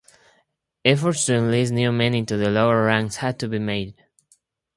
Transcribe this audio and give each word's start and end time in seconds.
Efforts 0.83 1.25
to 1.25 1.35
enlist 1.35 1.71
new 1.71 1.91
men 1.91 2.15
into 2.15 2.35
the 2.35 2.49
lower 2.49 2.85
ranks 2.85 3.17
had 3.17 3.37
to 3.37 3.47
be 3.47 3.59
made. 3.59 3.93